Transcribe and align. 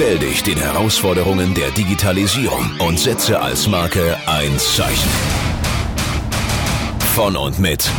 Stell 0.00 0.20
dich 0.20 0.44
den 0.44 0.58
Herausforderungen 0.58 1.54
der 1.54 1.72
Digitalisierung 1.72 2.70
und 2.78 3.00
setze 3.00 3.40
als 3.40 3.66
Marke 3.66 4.16
ein 4.28 4.56
Zeichen. 4.56 5.10
Von 7.16 7.36
und 7.36 7.58
mit 7.58 7.90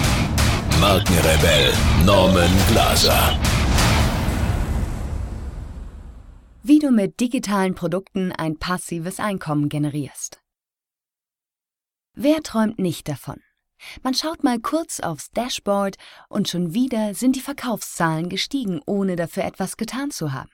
Markenrebell 0.79 1.73
Norman 2.05 2.49
Glaser. 2.69 3.37
Wie 6.63 6.79
du 6.79 6.91
mit 6.91 7.19
digitalen 7.19 7.75
Produkten 7.75 8.31
ein 8.31 8.57
passives 8.57 9.19
Einkommen 9.19 9.67
generierst. 9.67 10.39
Wer 12.13 12.41
träumt 12.43 12.79
nicht 12.79 13.09
davon? 13.09 13.41
Man 14.03 14.13
schaut 14.13 14.45
mal 14.45 14.61
kurz 14.61 15.01
aufs 15.01 15.31
Dashboard 15.31 15.97
und 16.29 16.47
schon 16.47 16.73
wieder 16.73 17.13
sind 17.13 17.35
die 17.35 17.41
Verkaufszahlen 17.41 18.29
gestiegen, 18.29 18.79
ohne 18.85 19.17
dafür 19.17 19.43
etwas 19.43 19.75
getan 19.75 20.11
zu 20.11 20.31
haben. 20.31 20.49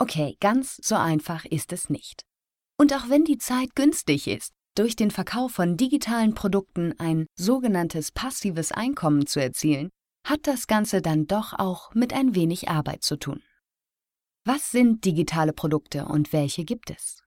Okay, 0.00 0.38
ganz 0.40 0.80
so 0.82 0.94
einfach 0.94 1.44
ist 1.44 1.74
es 1.74 1.90
nicht. 1.90 2.22
Und 2.78 2.94
auch 2.94 3.10
wenn 3.10 3.26
die 3.26 3.36
Zeit 3.36 3.76
günstig 3.76 4.28
ist, 4.28 4.54
durch 4.74 4.96
den 4.96 5.10
Verkauf 5.10 5.52
von 5.52 5.76
digitalen 5.76 6.34
Produkten 6.34 6.98
ein 6.98 7.26
sogenanntes 7.34 8.10
passives 8.10 8.72
Einkommen 8.72 9.26
zu 9.26 9.42
erzielen, 9.42 9.90
hat 10.26 10.46
das 10.46 10.66
Ganze 10.66 11.02
dann 11.02 11.26
doch 11.26 11.52
auch 11.52 11.94
mit 11.94 12.14
ein 12.14 12.34
wenig 12.34 12.70
Arbeit 12.70 13.02
zu 13.02 13.18
tun. 13.18 13.42
Was 14.46 14.70
sind 14.70 15.04
digitale 15.04 15.52
Produkte 15.52 16.06
und 16.06 16.32
welche 16.32 16.64
gibt 16.64 16.88
es? 16.90 17.22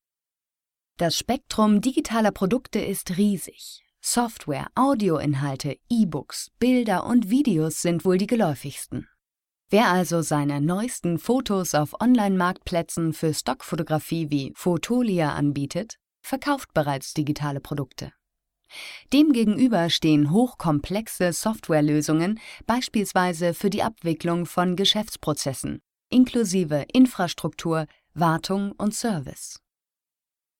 Das 0.98 1.16
Spektrum 1.16 1.80
digitaler 1.80 2.32
Produkte 2.32 2.80
ist 2.80 3.18
riesig. 3.18 3.84
Software, 4.02 4.68
Audioinhalte, 4.74 5.78
E-Books, 5.92 6.50
Bilder 6.58 7.06
und 7.06 7.30
Videos 7.30 7.84
sind 7.84 8.04
wohl 8.04 8.18
die 8.18 8.28
geläufigsten. 8.28 9.08
Wer 9.74 9.90
also 9.90 10.22
seine 10.22 10.62
neuesten 10.62 11.18
Fotos 11.18 11.74
auf 11.74 12.00
Online-Marktplätzen 12.00 13.12
für 13.12 13.34
Stockfotografie 13.34 14.30
wie 14.30 14.54
Fotolia 14.56 15.34
anbietet, 15.34 15.96
verkauft 16.22 16.76
bereits 16.76 17.16
digitale 17.16 17.60
Produkte. 17.60 18.14
Demgegenüber 19.14 19.90
stehen 19.90 20.30
hochkomplexe 20.30 21.34
Softwarelösungen, 21.34 22.40
beispielsweise 22.68 23.56
für 23.56 23.72
die 23.72 23.82
Abwicklung 23.82 24.46
von 24.46 24.76
Geschäftsprozessen, 24.76 25.82
inklusive 26.12 26.86
Infrastruktur, 26.94 27.88
Wartung 28.14 28.74
und 28.74 28.94
Service. 28.94 29.63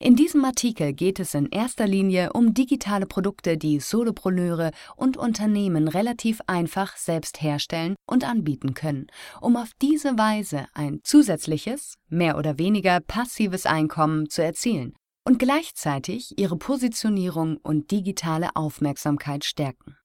In 0.04 0.16
diesem 0.16 0.44
Artikel 0.44 0.92
geht 0.92 1.18
es 1.18 1.32
in 1.32 1.46
erster 1.46 1.86
Linie 1.86 2.34
um 2.34 2.52
digitale 2.52 3.06
Produkte, 3.06 3.56
die 3.56 3.80
Solopreneure 3.80 4.70
und 4.96 5.16
Unternehmen 5.16 5.88
relativ 5.88 6.42
einfach 6.46 6.98
selbst 6.98 7.40
herstellen 7.40 7.94
und 8.06 8.22
anbieten 8.22 8.74
können, 8.74 9.06
um 9.40 9.56
auf 9.56 9.70
diese 9.80 10.18
Weise 10.18 10.66
ein 10.74 11.00
zusätzliches, 11.04 11.94
mehr 12.10 12.36
oder 12.36 12.58
weniger 12.58 13.00
passives 13.00 13.64
Einkommen 13.64 14.28
zu 14.28 14.44
erzielen 14.44 14.92
und 15.26 15.38
gleichzeitig 15.38 16.38
ihre 16.38 16.58
Positionierung 16.58 17.56
und 17.56 17.90
digitale 17.90 18.54
Aufmerksamkeit 18.56 19.42
stärken. 19.42 19.96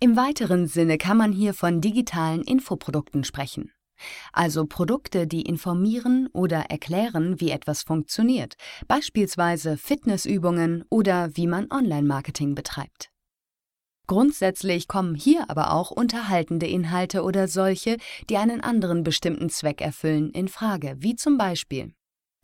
Im 0.00 0.16
weiteren 0.16 0.66
Sinne 0.66 0.96
kann 0.96 1.18
man 1.18 1.32
hier 1.32 1.52
von 1.52 1.82
digitalen 1.82 2.40
Infoprodukten 2.40 3.24
sprechen 3.24 3.72
also 4.32 4.66
Produkte, 4.66 5.26
die 5.26 5.42
informieren 5.42 6.28
oder 6.32 6.70
erklären, 6.70 7.40
wie 7.40 7.50
etwas 7.50 7.82
funktioniert, 7.82 8.54
beispielsweise 8.88 9.76
Fitnessübungen 9.76 10.84
oder 10.90 11.36
wie 11.36 11.46
man 11.46 11.70
Online-Marketing 11.70 12.54
betreibt. 12.54 13.10
Grundsätzlich 14.06 14.88
kommen 14.88 15.14
hier 15.14 15.48
aber 15.48 15.72
auch 15.72 15.90
unterhaltende 15.90 16.66
Inhalte 16.66 17.22
oder 17.22 17.48
solche, 17.48 17.96
die 18.28 18.36
einen 18.36 18.60
anderen 18.60 19.04
bestimmten 19.04 19.48
Zweck 19.48 19.80
erfüllen, 19.80 20.30
in 20.30 20.48
Frage, 20.48 20.96
wie 20.98 21.14
zum 21.16 21.38
Beispiel 21.38 21.94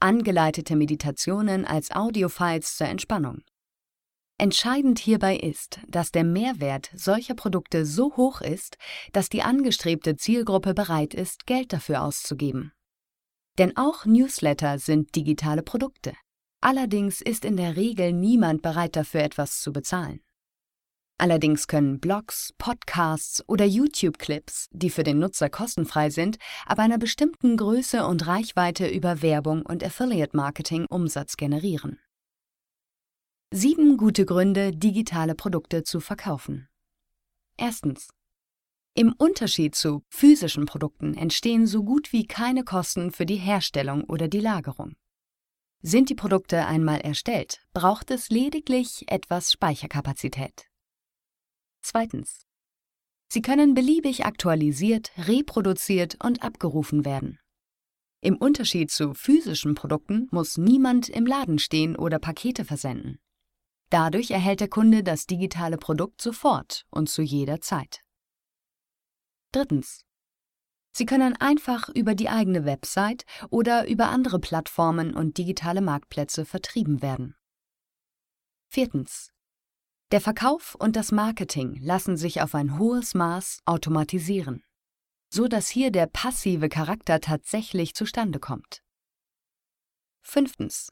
angeleitete 0.00 0.76
Meditationen 0.76 1.64
als 1.64 1.90
Audiofiles 1.90 2.76
zur 2.76 2.86
Entspannung 2.86 3.42
Entscheidend 4.40 5.00
hierbei 5.00 5.36
ist, 5.36 5.80
dass 5.88 6.12
der 6.12 6.22
Mehrwert 6.22 6.90
solcher 6.94 7.34
Produkte 7.34 7.84
so 7.84 8.16
hoch 8.16 8.40
ist, 8.40 8.78
dass 9.12 9.28
die 9.28 9.42
angestrebte 9.42 10.16
Zielgruppe 10.16 10.74
bereit 10.74 11.12
ist, 11.12 11.44
Geld 11.46 11.72
dafür 11.72 12.02
auszugeben. 12.02 12.72
Denn 13.58 13.76
auch 13.76 14.06
Newsletter 14.06 14.78
sind 14.78 15.16
digitale 15.16 15.64
Produkte. 15.64 16.12
Allerdings 16.60 17.20
ist 17.20 17.44
in 17.44 17.56
der 17.56 17.74
Regel 17.74 18.12
niemand 18.12 18.62
bereit 18.62 18.94
dafür 18.94 19.22
etwas 19.22 19.60
zu 19.60 19.72
bezahlen. 19.72 20.20
Allerdings 21.20 21.66
können 21.66 21.98
Blogs, 21.98 22.54
Podcasts 22.58 23.42
oder 23.48 23.64
YouTube-Clips, 23.64 24.68
die 24.70 24.88
für 24.88 25.02
den 25.02 25.18
Nutzer 25.18 25.50
kostenfrei 25.50 26.10
sind, 26.10 26.38
ab 26.64 26.78
einer 26.78 26.98
bestimmten 26.98 27.56
Größe 27.56 28.06
und 28.06 28.28
Reichweite 28.28 28.86
über 28.86 29.20
Werbung 29.20 29.62
und 29.62 29.82
Affiliate-Marketing 29.82 30.86
Umsatz 30.88 31.36
generieren. 31.36 31.98
Sieben 33.50 33.96
gute 33.96 34.26
Gründe, 34.26 34.72
digitale 34.72 35.34
Produkte 35.34 35.82
zu 35.82 36.00
verkaufen. 36.00 36.68
Erstens. 37.56 38.10
Im 38.92 39.14
Unterschied 39.16 39.74
zu 39.74 40.02
physischen 40.10 40.66
Produkten 40.66 41.14
entstehen 41.14 41.66
so 41.66 41.82
gut 41.82 42.12
wie 42.12 42.26
keine 42.26 42.62
Kosten 42.62 43.10
für 43.10 43.24
die 43.24 43.36
Herstellung 43.36 44.04
oder 44.04 44.28
die 44.28 44.40
Lagerung. 44.40 44.96
Sind 45.80 46.10
die 46.10 46.14
Produkte 46.14 46.66
einmal 46.66 47.00
erstellt, 47.00 47.62
braucht 47.72 48.10
es 48.10 48.28
lediglich 48.28 49.10
etwas 49.10 49.50
Speicherkapazität. 49.50 50.66
Zweitens. 51.80 52.46
Sie 53.28 53.40
können 53.40 53.72
beliebig 53.72 54.26
aktualisiert, 54.26 55.10
reproduziert 55.16 56.22
und 56.22 56.42
abgerufen 56.42 57.06
werden. 57.06 57.38
Im 58.20 58.36
Unterschied 58.36 58.90
zu 58.90 59.14
physischen 59.14 59.74
Produkten 59.74 60.28
muss 60.32 60.58
niemand 60.58 61.08
im 61.08 61.24
Laden 61.24 61.58
stehen 61.58 61.96
oder 61.96 62.18
Pakete 62.18 62.66
versenden. 62.66 63.18
Dadurch 63.90 64.30
erhält 64.30 64.60
der 64.60 64.68
Kunde 64.68 65.02
das 65.02 65.26
digitale 65.26 65.78
Produkt 65.78 66.20
sofort 66.20 66.86
und 66.90 67.08
zu 67.08 67.22
jeder 67.22 67.60
Zeit. 67.60 68.02
Drittens. 69.52 70.04
Sie 70.92 71.06
können 71.06 71.36
einfach 71.36 71.88
über 71.88 72.14
die 72.14 72.28
eigene 72.28 72.64
Website 72.64 73.24
oder 73.50 73.88
über 73.88 74.08
andere 74.08 74.40
Plattformen 74.40 75.14
und 75.14 75.38
digitale 75.38 75.80
Marktplätze 75.80 76.44
vertrieben 76.44 77.02
werden. 77.02 77.36
Viertens. 78.66 79.32
Der 80.10 80.20
Verkauf 80.20 80.74
und 80.74 80.96
das 80.96 81.12
Marketing 81.12 81.76
lassen 81.80 82.16
sich 82.16 82.42
auf 82.42 82.54
ein 82.54 82.78
hohes 82.78 83.14
Maß 83.14 83.60
automatisieren. 83.64 84.64
so 85.30 85.46
dass 85.46 85.68
hier 85.68 85.90
der 85.90 86.06
passive 86.06 86.68
Charakter 86.68 87.20
tatsächlich 87.20 87.94
zustande 87.94 88.38
kommt. 88.38 88.82
Fünftens. 90.22 90.90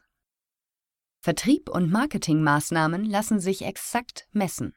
Vertrieb 1.19 1.69
und 1.69 1.91
Marketingmaßnahmen 1.91 3.05
lassen 3.05 3.39
sich 3.39 3.63
exakt 3.63 4.27
messen. 4.31 4.75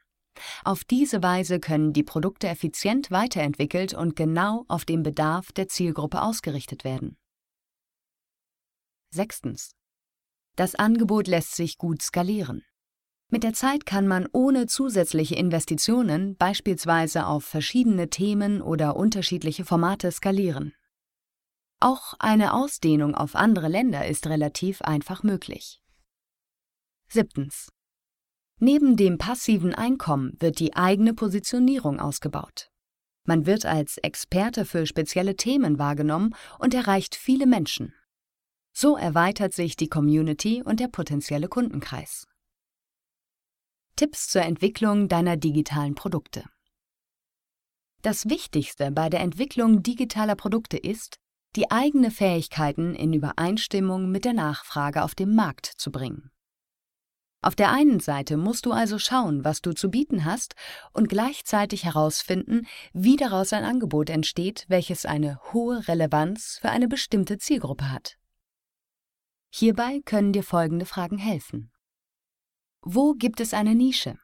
Auf 0.64 0.84
diese 0.84 1.22
Weise 1.22 1.60
können 1.60 1.92
die 1.92 2.02
Produkte 2.02 2.48
effizient 2.48 3.10
weiterentwickelt 3.10 3.94
und 3.94 4.16
genau 4.16 4.64
auf 4.68 4.84
den 4.84 5.02
Bedarf 5.02 5.52
der 5.52 5.68
Zielgruppe 5.68 6.22
ausgerichtet 6.22 6.84
werden. 6.84 7.18
Sechstens. 9.12 9.72
Das 10.56 10.74
Angebot 10.74 11.26
lässt 11.26 11.56
sich 11.56 11.78
gut 11.78 12.02
skalieren. 12.02 12.64
Mit 13.28 13.44
der 13.44 13.52
Zeit 13.52 13.86
kann 13.86 14.08
man 14.08 14.28
ohne 14.32 14.66
zusätzliche 14.66 15.36
Investitionen 15.36 16.36
beispielsweise 16.36 17.26
auf 17.26 17.44
verschiedene 17.44 18.10
Themen 18.10 18.60
oder 18.60 18.96
unterschiedliche 18.96 19.64
Formate 19.64 20.10
skalieren. 20.10 20.74
Auch 21.78 22.14
eine 22.18 22.52
Ausdehnung 22.54 23.14
auf 23.14 23.36
andere 23.36 23.68
Länder 23.68 24.06
ist 24.06 24.26
relativ 24.26 24.82
einfach 24.82 25.22
möglich. 25.22 25.80
Siebtens. 27.12 27.68
Neben 28.60 28.96
dem 28.96 29.18
passiven 29.18 29.74
Einkommen 29.74 30.36
wird 30.38 30.60
die 30.60 30.76
eigene 30.76 31.12
Positionierung 31.14 31.98
ausgebaut. 31.98 32.70
Man 33.24 33.46
wird 33.46 33.66
als 33.66 33.98
Experte 33.98 34.64
für 34.64 34.86
spezielle 34.86 35.34
Themen 35.34 35.78
wahrgenommen 35.78 36.34
und 36.58 36.72
erreicht 36.74 37.14
viele 37.14 37.46
Menschen. 37.46 37.94
So 38.72 38.96
erweitert 38.96 39.54
sich 39.54 39.76
die 39.76 39.88
Community 39.88 40.62
und 40.62 40.78
der 40.78 40.88
potenzielle 40.88 41.48
Kundenkreis. 41.48 42.26
Tipps 43.96 44.28
zur 44.28 44.42
Entwicklung 44.42 45.08
deiner 45.08 45.36
digitalen 45.36 45.94
Produkte. 45.94 46.44
Das 48.02 48.28
Wichtigste 48.28 48.90
bei 48.92 49.10
der 49.10 49.20
Entwicklung 49.20 49.82
digitaler 49.82 50.36
Produkte 50.36 50.78
ist, 50.78 51.18
die 51.56 51.70
eigenen 51.70 52.10
Fähigkeiten 52.10 52.94
in 52.94 53.12
Übereinstimmung 53.12 54.10
mit 54.10 54.24
der 54.24 54.32
Nachfrage 54.32 55.02
auf 55.02 55.14
dem 55.14 55.34
Markt 55.34 55.66
zu 55.66 55.90
bringen. 55.90 56.30
Auf 57.42 57.56
der 57.56 57.70
einen 57.72 58.00
Seite 58.00 58.36
musst 58.36 58.66
du 58.66 58.72
also 58.72 58.98
schauen, 58.98 59.44
was 59.44 59.62
du 59.62 59.72
zu 59.72 59.90
bieten 59.90 60.26
hast 60.26 60.54
und 60.92 61.08
gleichzeitig 61.08 61.84
herausfinden, 61.84 62.66
wie 62.92 63.16
daraus 63.16 63.54
ein 63.54 63.64
Angebot 63.64 64.10
entsteht, 64.10 64.66
welches 64.68 65.06
eine 65.06 65.40
hohe 65.52 65.88
Relevanz 65.88 66.58
für 66.60 66.68
eine 66.68 66.86
bestimmte 66.86 67.38
Zielgruppe 67.38 67.90
hat. 67.90 68.18
Hierbei 69.48 70.00
können 70.04 70.32
dir 70.32 70.42
folgende 70.42 70.84
Fragen 70.84 71.18
helfen. 71.18 71.72
Wo 72.82 73.14
gibt 73.14 73.40
es 73.40 73.54
eine 73.54 73.74
Nische? 73.74 74.18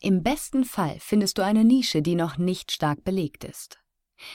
Im 0.00 0.22
besten 0.22 0.64
Fall 0.64 0.98
findest 1.00 1.38
du 1.38 1.42
eine 1.42 1.64
Nische, 1.64 2.02
die 2.02 2.14
noch 2.14 2.36
nicht 2.38 2.70
stark 2.70 3.02
belegt 3.02 3.44
ist. 3.44 3.80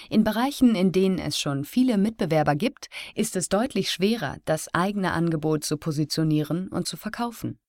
In 0.10 0.24
Bereichen, 0.24 0.76
in 0.76 0.92
denen 0.92 1.20
es 1.20 1.38
schon 1.38 1.66
viele 1.66 1.98
Mitbewerber 1.98 2.56
gibt, 2.56 2.90
ist 3.16 3.36
es 3.36 3.50
deutlich 3.50 3.92
schwerer, 3.92 4.38
das 4.46 4.74
eigene 4.74 5.12
Angebot 5.12 5.64
zu 5.64 5.78
positionieren 5.78 6.68
und 6.70 6.88
zu 6.88 6.98
verkaufen. 6.98 7.60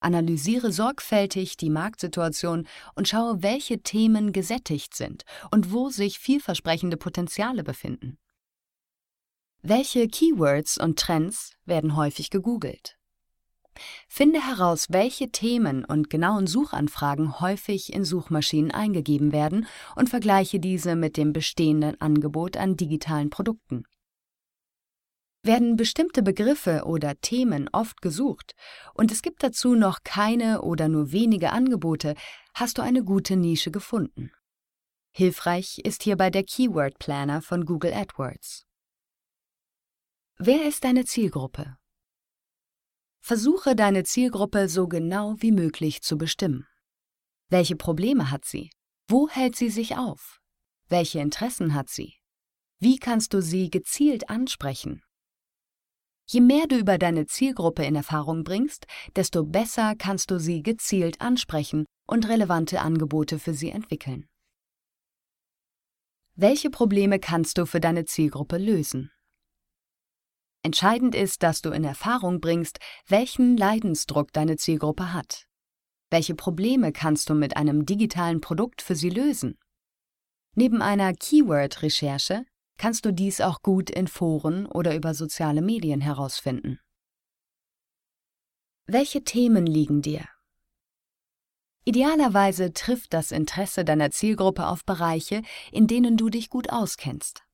Analysiere 0.00 0.72
sorgfältig 0.72 1.56
die 1.56 1.70
Marktsituation 1.70 2.68
und 2.94 3.08
schaue, 3.08 3.42
welche 3.42 3.82
Themen 3.82 4.32
gesättigt 4.32 4.94
sind 4.94 5.24
und 5.50 5.72
wo 5.72 5.90
sich 5.90 6.18
vielversprechende 6.18 6.96
Potenziale 6.96 7.64
befinden. 7.64 8.18
Welche 9.62 10.06
Keywords 10.06 10.78
und 10.78 10.98
Trends 10.98 11.52
werden 11.64 11.96
häufig 11.96 12.30
gegoogelt? 12.30 12.97
Finde 14.08 14.44
heraus, 14.44 14.86
welche 14.90 15.30
Themen 15.30 15.84
und 15.84 16.10
genauen 16.10 16.46
Suchanfragen 16.46 17.40
häufig 17.40 17.92
in 17.92 18.04
Suchmaschinen 18.04 18.70
eingegeben 18.70 19.32
werden 19.32 19.66
und 19.94 20.08
vergleiche 20.08 20.58
diese 20.58 20.96
mit 20.96 21.16
dem 21.16 21.32
bestehenden 21.32 22.00
Angebot 22.00 22.56
an 22.56 22.76
digitalen 22.76 23.30
Produkten. 23.30 23.84
Werden 25.44 25.76
bestimmte 25.76 26.22
Begriffe 26.22 26.82
oder 26.84 27.20
Themen 27.20 27.70
oft 27.72 28.02
gesucht 28.02 28.54
und 28.94 29.12
es 29.12 29.22
gibt 29.22 29.42
dazu 29.42 29.76
noch 29.76 30.00
keine 30.02 30.62
oder 30.62 30.88
nur 30.88 31.12
wenige 31.12 31.52
Angebote, 31.52 32.14
hast 32.54 32.78
du 32.78 32.82
eine 32.82 33.04
gute 33.04 33.36
Nische 33.36 33.70
gefunden. 33.70 34.32
Hilfreich 35.12 35.78
ist 35.84 36.02
hierbei 36.02 36.30
der 36.30 36.44
Keyword 36.44 36.98
Planner 36.98 37.40
von 37.40 37.64
Google 37.64 37.92
AdWords. 37.92 38.66
Wer 40.38 40.68
ist 40.68 40.84
deine 40.84 41.04
Zielgruppe? 41.04 41.77
Versuche 43.28 43.76
deine 43.76 44.04
Zielgruppe 44.04 44.70
so 44.70 44.88
genau 44.88 45.34
wie 45.40 45.52
möglich 45.52 46.00
zu 46.00 46.16
bestimmen. 46.16 46.66
Welche 47.50 47.76
Probleme 47.76 48.30
hat 48.30 48.46
sie? 48.46 48.70
Wo 49.06 49.28
hält 49.28 49.54
sie 49.54 49.68
sich 49.68 49.98
auf? 49.98 50.40
Welche 50.88 51.20
Interessen 51.20 51.74
hat 51.74 51.90
sie? 51.90 52.14
Wie 52.78 52.98
kannst 52.98 53.34
du 53.34 53.42
sie 53.42 53.68
gezielt 53.68 54.30
ansprechen? 54.30 55.02
Je 56.26 56.40
mehr 56.40 56.66
du 56.66 56.78
über 56.78 56.96
deine 56.96 57.26
Zielgruppe 57.26 57.84
in 57.84 57.96
Erfahrung 57.96 58.44
bringst, 58.44 58.86
desto 59.14 59.44
besser 59.44 59.94
kannst 59.94 60.30
du 60.30 60.40
sie 60.40 60.62
gezielt 60.62 61.20
ansprechen 61.20 61.84
und 62.06 62.30
relevante 62.30 62.80
Angebote 62.80 63.38
für 63.38 63.52
sie 63.52 63.68
entwickeln. 63.68 64.26
Welche 66.34 66.70
Probleme 66.70 67.18
kannst 67.18 67.58
du 67.58 67.66
für 67.66 67.80
deine 67.80 68.06
Zielgruppe 68.06 68.56
lösen? 68.56 69.10
Entscheidend 70.62 71.14
ist, 71.14 71.42
dass 71.42 71.62
du 71.62 71.70
in 71.70 71.84
Erfahrung 71.84 72.40
bringst, 72.40 72.78
welchen 73.06 73.56
Leidensdruck 73.56 74.32
deine 74.32 74.56
Zielgruppe 74.56 75.12
hat. 75.12 75.46
Welche 76.10 76.34
Probleme 76.34 76.92
kannst 76.92 77.30
du 77.30 77.34
mit 77.34 77.56
einem 77.56 77.86
digitalen 77.86 78.40
Produkt 78.40 78.82
für 78.82 78.96
sie 78.96 79.10
lösen? 79.10 79.58
Neben 80.54 80.82
einer 80.82 81.12
Keyword-Recherche 81.14 82.44
kannst 82.78 83.04
du 83.04 83.12
dies 83.12 83.40
auch 83.40 83.62
gut 83.62 83.90
in 83.90 84.08
Foren 84.08 84.66
oder 84.66 84.94
über 84.94 85.14
soziale 85.14 85.62
Medien 85.62 86.00
herausfinden. 86.00 86.80
Welche 88.86 89.22
Themen 89.22 89.66
liegen 89.66 90.00
dir? 90.00 90.26
Idealerweise 91.84 92.72
trifft 92.72 93.12
das 93.12 93.32
Interesse 93.32 93.84
deiner 93.84 94.10
Zielgruppe 94.10 94.66
auf 94.66 94.84
Bereiche, 94.84 95.42
in 95.72 95.86
denen 95.86 96.16
du 96.16 96.30
dich 96.30 96.50
gut 96.50 96.70
auskennst. 96.70 97.44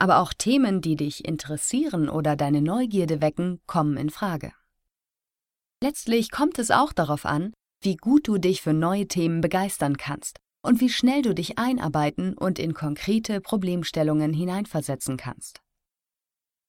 Aber 0.00 0.20
auch 0.20 0.32
Themen, 0.32 0.80
die 0.80 0.96
dich 0.96 1.26
interessieren 1.26 2.08
oder 2.08 2.34
deine 2.34 2.62
Neugierde 2.62 3.20
wecken, 3.20 3.60
kommen 3.66 3.98
in 3.98 4.08
Frage. 4.08 4.54
Letztlich 5.82 6.30
kommt 6.30 6.58
es 6.58 6.70
auch 6.70 6.94
darauf 6.94 7.26
an, 7.26 7.52
wie 7.82 7.96
gut 7.96 8.26
du 8.26 8.38
dich 8.38 8.62
für 8.62 8.72
neue 8.72 9.08
Themen 9.08 9.42
begeistern 9.42 9.98
kannst 9.98 10.38
und 10.62 10.80
wie 10.80 10.88
schnell 10.88 11.20
du 11.20 11.34
dich 11.34 11.58
einarbeiten 11.58 12.32
und 12.32 12.58
in 12.58 12.72
konkrete 12.72 13.42
Problemstellungen 13.42 14.32
hineinversetzen 14.32 15.18
kannst. 15.18 15.60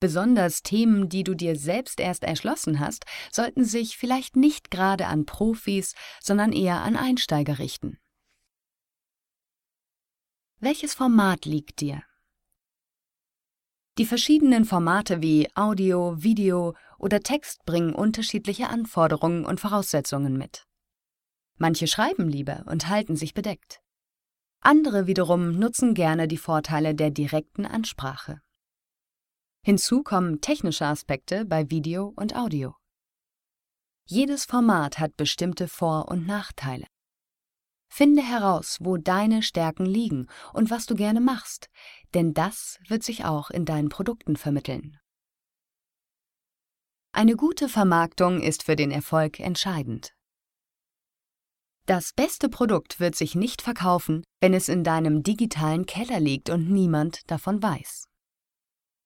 Besonders 0.02 0.62
Themen, 0.62 1.08
die 1.08 1.24
du 1.24 1.34
dir 1.34 1.56
selbst 1.56 2.02
erst 2.02 2.26
erschlossen 2.26 2.82
hast, 2.82 3.06
sollten 3.32 3.64
sich 3.64 3.98
vielleicht 3.98 4.36
nicht 4.36 4.72
gerade 4.72 5.08
an 5.08 5.26
Profis, 5.26 5.94
sondern 6.22 6.52
eher 6.52 6.82
an 6.82 6.98
Einsteiger 6.98 7.60
richten. 7.60 7.98
Welches 10.60 10.94
Format 10.94 11.46
liegt 11.46 11.80
dir? 11.80 12.04
Die 13.98 14.06
verschiedenen 14.06 14.64
Formate 14.64 15.22
wie 15.22 15.50
Audio, 15.54 16.16
Video 16.24 16.76
oder 16.98 17.20
Text 17.20 17.66
bringen 17.66 17.94
unterschiedliche 17.94 18.70
Anforderungen 18.70 19.46
und 19.46 19.60
Voraussetzungen 19.60 20.38
mit. 20.38 20.66
Manche 21.58 21.88
schreiben 21.88 22.30
lieber 22.30 22.64
und 22.68 22.88
halten 22.88 23.18
sich 23.18 23.34
bedeckt. 23.34 23.82
Andere 24.62 25.08
wiederum 25.08 25.60
nutzen 25.60 25.94
gerne 25.94 26.28
die 26.28 26.38
Vorteile 26.38 26.96
der 26.96 27.12
direkten 27.12 27.66
Ansprache. 27.66 28.42
Hinzu 29.64 30.04
kommen 30.04 30.40
technische 30.40 30.86
Aspekte 30.86 31.46
bei 31.46 31.70
Video 31.70 32.14
und 32.16 32.36
Audio. 32.36 32.76
Jedes 34.06 34.46
Format 34.46 35.00
hat 35.00 35.18
bestimmte 35.18 35.68
Vor- 35.68 36.08
und 36.08 36.26
Nachteile. 36.26 36.88
Finde 37.94 38.22
heraus, 38.22 38.78
wo 38.80 38.96
deine 38.96 39.44
Stärken 39.44 39.86
liegen 39.86 40.28
und 40.54 40.70
was 40.70 40.86
du 40.86 40.96
gerne 40.96 41.20
machst, 41.20 41.70
denn 42.14 42.34
das 42.34 42.80
wird 42.88 43.04
sich 43.04 43.26
auch 43.26 43.50
in 43.50 43.66
deinen 43.66 43.90
Produkten 43.90 44.36
vermitteln. 44.36 44.98
Eine 47.14 47.36
gute 47.36 47.68
Vermarktung 47.68 48.42
ist 48.42 48.64
für 48.64 48.76
den 48.76 48.90
Erfolg 48.90 49.40
entscheidend. 49.40 50.14
Das 51.86 52.14
beste 52.14 52.48
Produkt 52.48 53.00
wird 53.00 53.16
sich 53.16 53.36
nicht 53.36 53.62
verkaufen, 53.62 54.24
wenn 54.40 54.54
es 54.54 54.70
in 54.70 54.84
deinem 54.84 55.24
digitalen 55.24 55.86
Keller 55.86 56.20
liegt 56.20 56.50
und 56.50 56.70
niemand 56.70 57.30
davon 57.30 57.62
weiß. 57.62 58.06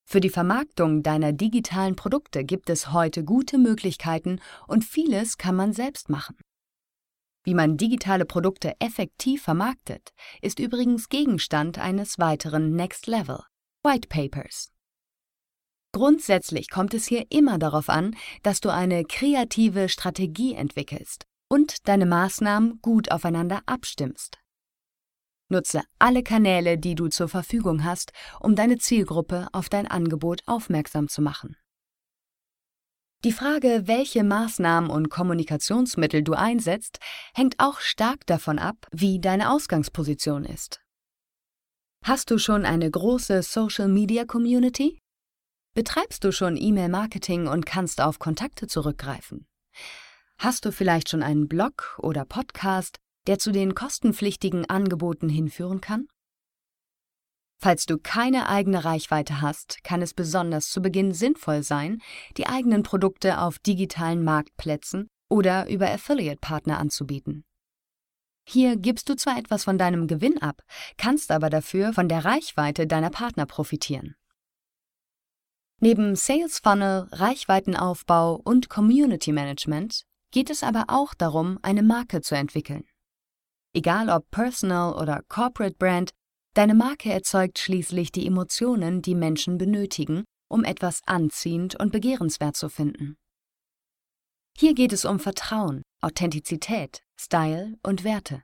Für 0.08 0.20
die 0.20 0.30
Vermarktung 0.30 1.02
deiner 1.02 1.34
digitalen 1.34 1.96
Produkte 1.96 2.44
gibt 2.44 2.70
es 2.70 2.92
heute 2.92 3.24
gute 3.24 3.58
Möglichkeiten 3.58 4.40
und 4.68 4.84
vieles 4.84 5.38
kann 5.38 5.56
man 5.56 5.74
selbst 5.74 6.10
machen. 6.10 6.38
Wie 7.46 7.54
man 7.54 7.78
digitale 7.78 8.26
Produkte 8.26 8.74
effektiv 8.80 9.44
vermarktet, 9.44 10.14
ist 10.42 10.60
übrigens 10.60 11.10
Gegenstand 11.10 11.78
eines 11.78 12.18
weiteren 12.18 12.76
Next 12.76 13.06
Level 13.06 13.44
White 13.84 14.08
Papers. 14.08 14.72
Grundsätzlich 15.94 16.72
kommt 16.72 16.96
es 16.96 17.06
hier 17.06 17.28
immer 17.30 17.60
darauf 17.60 17.88
an, 17.88 18.16
dass 18.42 18.62
du 18.62 18.70
eine 18.70 19.06
kreative 19.06 19.90
Strategie 19.90 20.56
entwickelst 20.56 21.28
und 21.48 21.88
deine 21.88 22.08
Maßnahmen 22.08 22.80
gut 22.82 23.12
aufeinander 23.12 23.62
abstimmst. 23.68 24.40
Nutze 25.48 25.84
alle 26.00 26.24
Kanäle, 26.24 26.80
die 26.80 26.96
du 26.96 27.10
zur 27.10 27.30
Verfügung 27.30 27.84
hast, 27.84 28.12
um 28.40 28.56
deine 28.56 28.80
Zielgruppe 28.80 29.48
auf 29.52 29.70
dein 29.70 29.88
Angebot 29.88 30.42
aufmerksam 30.48 31.08
zu 31.08 31.22
machen. 31.22 31.56
Die 33.26 33.32
Frage, 33.32 33.88
welche 33.88 34.24
Maßnahmen 34.24 34.92
und 34.92 35.10
Kommunikationsmittel 35.10 36.22
du 36.22 36.34
einsetzt, 36.34 37.00
hängt 37.34 37.56
auch 37.58 37.80
stark 37.80 38.24
davon 38.28 38.60
ab, 38.60 38.88
wie 38.92 39.20
deine 39.20 39.50
Ausgangsposition 39.50 40.46
ist. 40.46 40.80
Hast 42.04 42.30
du 42.30 42.38
schon 42.38 42.66
eine 42.66 42.88
große 42.92 43.42
Social-Media-Community? 43.42 45.00
Betreibst 45.74 46.24
du 46.24 46.32
schon 46.32 46.56
E-Mail-Marketing 46.56 47.48
und 47.48 47.66
kannst 47.66 48.00
auf 48.00 48.20
Kontakte 48.20 48.68
zurückgreifen? 48.68 49.48
Hast 50.38 50.64
du 50.66 50.72
vielleicht 50.72 51.10
schon 51.10 51.24
einen 51.24 51.48
Blog 51.48 51.98
oder 52.04 52.26
Podcast, 52.26 53.00
der 53.26 53.40
zu 53.40 53.52
den 53.52 53.74
kostenpflichtigen 53.74 54.70
Angeboten 54.70 55.30
hinführen 55.30 55.82
kann? 55.82 56.10
Falls 57.58 57.86
du 57.86 57.98
keine 57.98 58.50
eigene 58.50 58.86
Reichweite 58.86 59.42
hast, 59.42 59.84
kann 59.84 60.02
es 60.02 60.14
besonders 60.14 60.70
zu 60.70 60.82
Beginn 60.82 61.14
sinnvoll 61.14 61.64
sein, 61.64 62.02
die 62.38 62.48
eigenen 62.48 62.84
Produkte 62.84 63.40
auf 63.40 63.60
digitalen 63.60 64.24
Marktplätzen 64.24 65.10
oder 65.30 65.68
über 65.68 65.90
Affiliate-Partner 65.90 66.78
anzubieten. 66.78 67.46
Hier 68.48 68.78
gibst 68.78 69.10
du 69.10 69.16
zwar 69.16 69.40
etwas 69.40 69.64
von 69.64 69.78
deinem 69.78 70.08
Gewinn 70.08 70.40
ab, 70.42 70.62
kannst 70.98 71.32
aber 71.32 71.50
dafür 71.50 71.94
von 71.94 72.08
der 72.08 72.26
Reichweite 72.26 72.86
deiner 72.86 73.10
Partner 73.10 73.46
profitieren. 73.48 74.16
Neben 75.82 76.16
Sales 76.16 76.60
Funnel, 76.60 77.08
Reichweitenaufbau 77.12 78.36
und 78.36 78.70
Community 78.70 79.32
Management 79.32 80.04
geht 80.32 80.50
es 80.50 80.64
aber 80.64 80.86
auch 80.88 81.14
darum, 81.14 81.60
eine 81.64 81.84
Marke 81.84 82.22
zu 82.22 82.36
entwickeln. 82.36 82.86
Egal 83.74 84.10
ob 84.10 84.30
Personal 84.32 84.94
oder 84.94 85.22
Corporate 85.28 85.76
Brand, 85.78 86.12
deine 86.56 86.74
Marke 86.74 87.12
erzeugt 87.12 87.60
schließlich 87.60 88.12
die 88.12 88.26
Emotionen, 88.26 89.02
die 89.02 89.16
Menschen 89.16 89.58
benötigen, 89.58 90.24
um 90.50 90.64
etwas 90.64 91.02
anziehend 91.06 91.80
und 91.80 91.92
begehrenswert 91.92 92.56
zu 92.56 92.70
finden. 92.70 93.18
Hier 94.58 94.74
geht 94.74 94.94
es 94.94 95.06
um 95.06 95.20
Vertrauen, 95.20 95.84
Authentizität, 96.02 97.02
Style 97.20 97.76
und 97.84 98.04
Werte. 98.04 98.42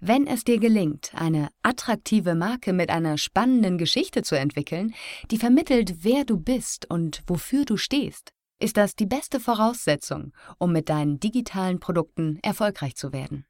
Wenn 0.00 0.26
es 0.26 0.44
dir 0.44 0.58
gelingt, 0.58 1.12
eine 1.14 1.48
attraktive 1.62 2.34
Marke 2.34 2.72
mit 2.72 2.90
einer 2.90 3.16
spannenden 3.18 3.78
Geschichte 3.78 4.22
zu 4.22 4.38
entwickeln, 4.38 4.94
die 5.30 5.38
vermittelt, 5.38 6.04
wer 6.04 6.24
du 6.24 6.38
bist 6.38 6.90
und 6.90 7.22
wofür 7.26 7.64
du 7.64 7.76
stehst, 7.76 8.32
ist 8.58 8.76
das 8.76 8.96
die 8.96 9.06
beste 9.06 9.40
Voraussetzung, 9.40 10.32
um 10.58 10.72
mit 10.72 10.88
deinen 10.88 11.20
digitalen 11.20 11.80
Produkten 11.80 12.38
erfolgreich 12.42 12.96
zu 12.96 13.12
werden. 13.12 13.46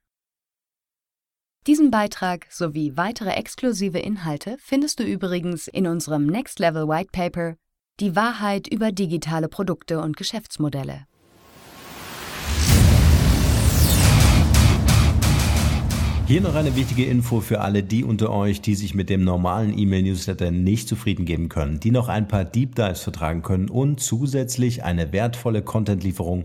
Diesen 1.66 1.90
Beitrag 1.90 2.47
sowie 2.50 2.92
weitere 2.94 3.30
exklusive 3.30 3.99
Inhalte 3.99 4.59
findest 4.61 5.00
du 5.00 5.02
übrigens 5.02 5.66
in 5.66 5.87
unserem 5.87 6.26
Next 6.26 6.59
Level 6.59 6.88
White 6.88 7.09
Paper 7.11 7.56
Die 8.00 8.14
Wahrheit 8.14 8.68
über 8.71 8.92
digitale 8.92 9.49
Produkte 9.49 10.02
und 10.02 10.14
Geschäftsmodelle. 10.14 11.06
Hier 16.26 16.42
noch 16.42 16.54
eine 16.54 16.76
wichtige 16.76 17.06
Info 17.06 17.40
für 17.40 17.62
alle 17.62 17.83
die 17.83 18.04
unter 18.04 18.30
euch, 18.30 18.61
die 18.61 18.75
sich 18.75 18.94
mit 18.94 19.09
dem 19.09 19.25
normalen 19.25 19.78
E-Mail-Newsletter 19.78 20.50
nicht 20.50 20.87
zufrieden 20.87 21.25
geben 21.25 21.49
können, 21.49 21.80
die 21.80 21.90
noch 21.90 22.09
ein 22.09 22.28
paar 22.28 22.44
Deep 22.44 22.75
Dives 22.75 23.00
vertragen 23.00 23.40
können 23.40 23.71
und 23.71 24.00
zusätzlich 24.00 24.85
eine 24.85 25.12
wertvolle 25.14 25.62
Content-Lieferung 25.62 26.44